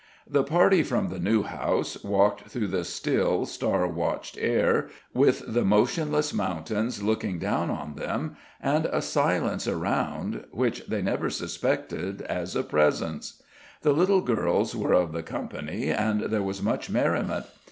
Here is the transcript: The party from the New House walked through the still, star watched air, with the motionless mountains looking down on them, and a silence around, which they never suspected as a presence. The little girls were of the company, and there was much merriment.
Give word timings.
The 0.27 0.43
party 0.43 0.81
from 0.81 1.09
the 1.09 1.19
New 1.19 1.43
House 1.43 2.03
walked 2.03 2.49
through 2.49 2.69
the 2.69 2.83
still, 2.83 3.45
star 3.45 3.87
watched 3.87 4.35
air, 4.41 4.89
with 5.13 5.43
the 5.47 5.63
motionless 5.63 6.33
mountains 6.33 7.03
looking 7.03 7.37
down 7.37 7.69
on 7.69 7.93
them, 7.93 8.35
and 8.59 8.87
a 8.87 8.99
silence 8.99 9.67
around, 9.67 10.45
which 10.49 10.87
they 10.87 11.03
never 11.03 11.29
suspected 11.29 12.23
as 12.23 12.55
a 12.55 12.63
presence. 12.63 13.43
The 13.83 13.93
little 13.93 14.21
girls 14.21 14.75
were 14.75 14.93
of 14.93 15.11
the 15.11 15.21
company, 15.21 15.91
and 15.91 16.21
there 16.21 16.41
was 16.41 16.63
much 16.63 16.89
merriment. 16.89 17.45